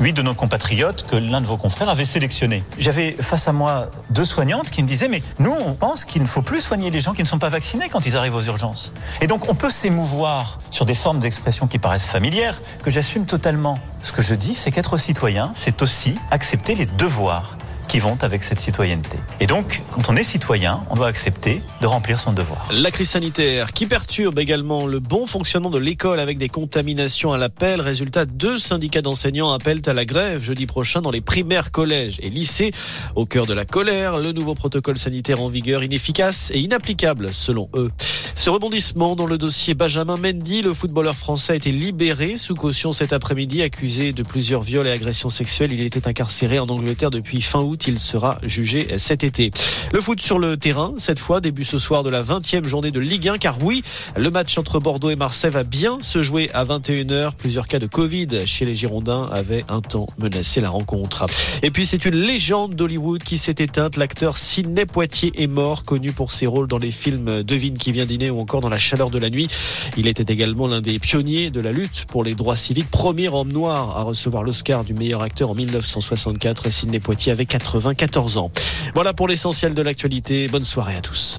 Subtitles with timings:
[0.00, 2.62] huit de nos compatriotes que l'un de vos confrères avait sélectionnés.
[2.78, 6.26] J'avais face à moi deux soignantes qui me disaient, mais nous, on pense qu'il ne
[6.26, 8.92] faut plus soigner les gens qui ne sont pas vaccinés quand ils arrivent aux urgences.
[9.20, 13.78] Et donc, on peut s'émouvoir sur des formes d'expression qui paraissent familières, que j'assume totalement.
[14.02, 17.56] Ce que je dis, c'est qu'être citoyen, c'est aussi accepter les devoirs
[17.88, 19.18] qui vont avec cette citoyenneté.
[19.40, 22.66] Et donc, quand on est citoyen, on doit accepter de remplir son devoir.
[22.72, 27.38] La crise sanitaire qui perturbe également le bon fonctionnement de l'école avec des contaminations à
[27.38, 27.80] l'appel.
[27.80, 32.30] Résultat, deux syndicats d'enseignants appellent à la grève jeudi prochain dans les primaires, collèges et
[32.30, 32.72] lycées.
[33.14, 37.68] Au cœur de la colère, le nouveau protocole sanitaire en vigueur inefficace et inapplicable selon
[37.74, 37.90] eux.
[38.38, 42.92] Ce rebondissement dans le dossier Benjamin Mendy, le footballeur français a été libéré sous caution
[42.92, 45.72] cet après-midi, accusé de plusieurs viols et agressions sexuelles.
[45.72, 47.86] Il était incarcéré en Angleterre depuis fin août.
[47.88, 49.50] Il sera jugé cet été.
[49.90, 53.00] Le foot sur le terrain, cette fois, début ce soir de la 20e journée de
[53.00, 53.82] Ligue 1, car oui,
[54.16, 57.32] le match entre Bordeaux et Marseille va bien se jouer à 21h.
[57.38, 61.24] Plusieurs cas de Covid chez les Girondins avaient un temps menacé la rencontre.
[61.62, 63.96] Et puis c'est une légende d'Hollywood qui s'est éteinte.
[63.96, 68.04] L'acteur Sidney Poitier est mort, connu pour ses rôles dans les films Devine qui vient
[68.04, 69.48] dîner ou encore dans la chaleur de la nuit.
[69.96, 73.52] Il était également l'un des pionniers de la lutte pour les droits civiques, premier homme
[73.52, 76.70] noir à recevoir l'Oscar du meilleur acteur en 1964.
[76.70, 78.50] Sidney Poitier avait 94 ans.
[78.94, 80.48] Voilà pour l'essentiel de l'actualité.
[80.48, 81.36] Bonne soirée à tous.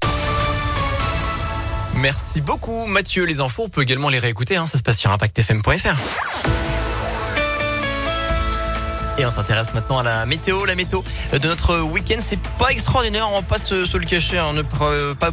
[1.96, 3.26] Merci beaucoup Mathieu.
[3.26, 4.56] Les infos, on peut également les réécouter.
[4.56, 4.68] Hein.
[4.68, 5.96] Ça se passe sur impactfm.fr.
[9.20, 10.66] Et on s'intéresse maintenant à la météo.
[10.66, 11.02] La météo
[11.32, 13.28] de notre week-end, c'est pas extraordinaire.
[13.32, 14.38] On va pas se, se le cacher.
[14.38, 14.54] Hein.
[14.54, 15.32] Ne, pas,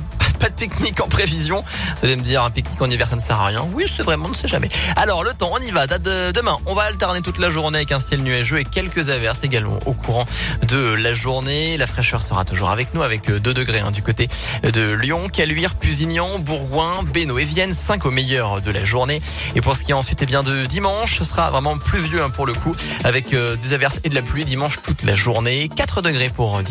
[0.56, 1.64] technique en prévision.
[1.98, 3.66] Vous allez me dire, un pique-nique en hiver, ça ne sert à rien.
[3.72, 4.68] Oui, c'est vraiment, on ne sait jamais.
[4.96, 5.86] Alors, le temps, on y va.
[5.86, 9.08] Date de demain, on va alterner toute la journée avec un ciel nuageux et quelques
[9.08, 10.26] averses également au courant
[10.62, 11.76] de la journée.
[11.76, 14.28] La fraîcheur sera toujours avec nous, avec 2 degrés hein, du côté
[14.62, 19.20] de Lyon, Caluire, Pusignan, Bourgoin, Bénaud et Vienne, 5 au meilleur de la journée.
[19.54, 22.30] Et pour ce qui est ensuite eh bien, de dimanche, ce sera vraiment pluvieux hein,
[22.30, 22.74] pour le coup,
[23.04, 25.68] avec euh, des averses et de la pluie dimanche toute la journée.
[25.74, 26.64] 4 degrés pour dimanche.